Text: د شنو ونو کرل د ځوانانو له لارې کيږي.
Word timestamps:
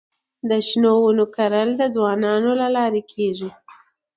د 0.49 0.51
شنو 0.67 0.93
ونو 1.01 1.25
کرل 1.35 1.69
د 1.77 1.83
ځوانانو 1.95 2.51
له 2.61 2.67
لارې 2.75 3.01
کيږي. 3.11 3.49